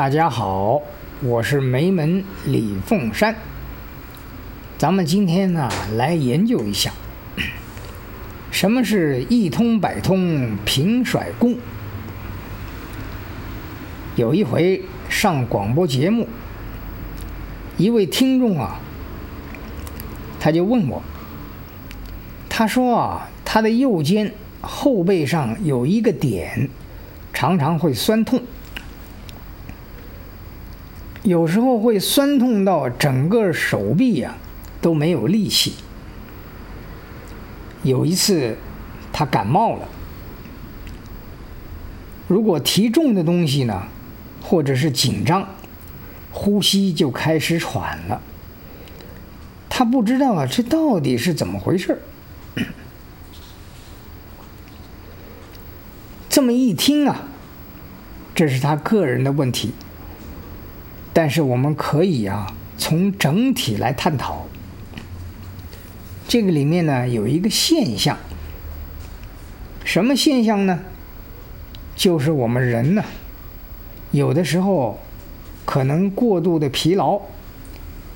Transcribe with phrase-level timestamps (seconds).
[0.00, 0.80] 大家好，
[1.20, 3.36] 我是梅门李凤山。
[4.78, 6.90] 咱们今天呢，来研究一下，
[8.50, 11.54] 什么是一通百通平甩功。
[14.16, 16.26] 有一回上广播节目，
[17.76, 18.80] 一位听众啊，
[20.40, 21.02] 他就问我，
[22.48, 24.32] 他说啊，他的右肩
[24.62, 26.70] 后背上有一个点，
[27.34, 28.42] 常常会酸痛。
[31.22, 34.38] 有时候会酸痛到整个手臂呀、啊、
[34.80, 35.74] 都没有力气。
[37.82, 38.56] 有一次，
[39.12, 39.88] 他感冒了。
[42.26, 43.82] 如果提重的东西呢，
[44.40, 45.46] 或者是紧张，
[46.30, 48.20] 呼吸就开始喘了。
[49.68, 52.00] 他不知道啊，这到底是怎么回事？
[56.28, 57.28] 这么一听啊，
[58.34, 59.72] 这是他个人的问题。
[61.12, 64.46] 但是我们可以啊，从整体来探讨。
[66.28, 68.16] 这个里面呢，有一个现象，
[69.84, 70.80] 什么现象呢？
[71.96, 73.04] 就是我们人呢，
[74.12, 75.00] 有的时候
[75.64, 77.20] 可能过度的疲劳，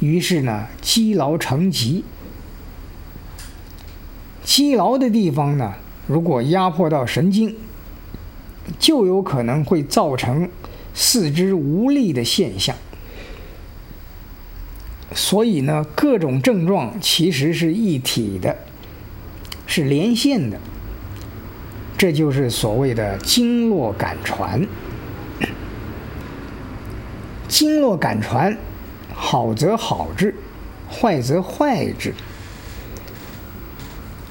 [0.00, 2.04] 于是呢，积劳成疾。
[4.42, 5.74] 积劳的地方呢，
[6.06, 7.54] 如果压迫到神经，
[8.78, 10.48] 就有可能会造成。
[11.00, 12.74] 四肢无力的现象，
[15.14, 18.56] 所以呢，各种症状其实是一体的，
[19.64, 20.58] 是连线的。
[21.96, 24.60] 这就是所谓的经络感传。
[27.46, 28.58] 经络感传，
[29.14, 30.34] 好则好治，
[30.90, 32.12] 坏则坏治。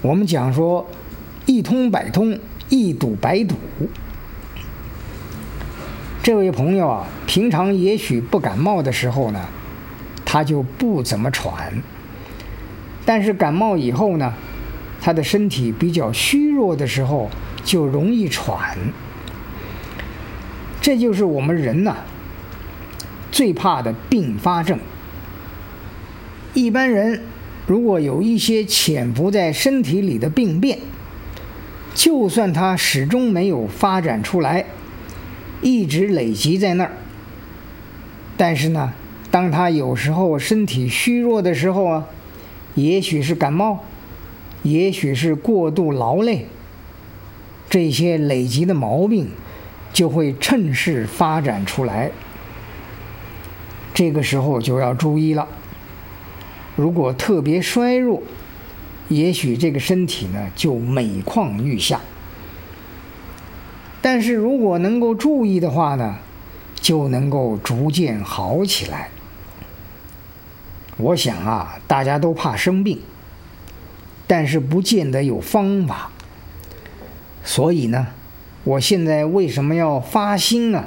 [0.00, 0.86] 我们讲说，
[1.44, 2.38] 一通百通，
[2.70, 3.54] 一堵百堵。
[6.24, 9.46] 这位朋友啊，平常也许不感冒的时候呢，
[10.24, 11.70] 他就不怎么喘。
[13.04, 14.32] 但是感冒以后呢，
[15.02, 17.28] 他的身体比较虚弱的时候，
[17.62, 18.74] 就容易喘。
[20.80, 21.96] 这就是我们人呐，
[23.30, 24.78] 最怕的并发症。
[26.54, 27.20] 一般人
[27.66, 30.78] 如果有一些潜伏在身体里的病变，
[31.94, 34.64] 就算他始终没有发展出来。
[35.62, 36.92] 一直累积在那儿，
[38.36, 38.92] 但是呢，
[39.30, 42.06] 当他有时候身体虚弱的时候啊，
[42.74, 43.84] 也许是感冒，
[44.62, 46.46] 也许是过度劳累，
[47.70, 49.28] 这些累积的毛病
[49.92, 52.10] 就会趁势发展出来。
[53.94, 55.46] 这个时候就要注意了，
[56.76, 58.22] 如果特别衰弱，
[59.08, 62.00] 也许这个身体呢就每况愈下。
[64.04, 66.16] 但是如果能够注意的话呢，
[66.78, 69.08] 就能够逐渐好起来。
[70.98, 73.00] 我想啊，大家都怕生病，
[74.26, 76.10] 但是不见得有方法。
[77.44, 78.08] 所以呢，
[78.64, 80.84] 我现在为什么要发心呢？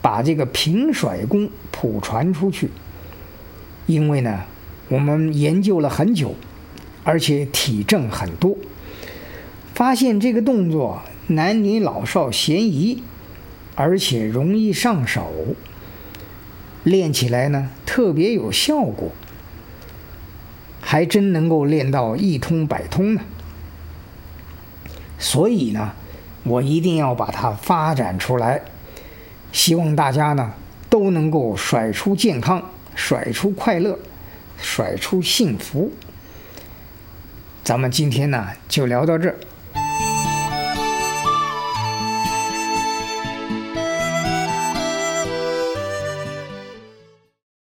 [0.00, 2.70] 把这个平甩功普传出去？
[3.84, 4.44] 因为呢，
[4.88, 6.34] 我们研究了很久，
[7.04, 8.56] 而且体证很多，
[9.74, 11.02] 发现这个动作。
[11.28, 13.02] 男女老少咸宜，
[13.74, 15.32] 而且容易上手，
[16.84, 19.10] 练起来呢特别有效果，
[20.80, 23.22] 还真能够练到一通百通呢。
[25.18, 25.92] 所以呢，
[26.44, 28.62] 我一定要把它发展出来，
[29.50, 30.54] 希望大家呢
[30.88, 33.98] 都能够甩出健康，甩出快乐，
[34.60, 35.90] 甩出幸福。
[37.64, 39.36] 咱们今天呢就聊到这儿。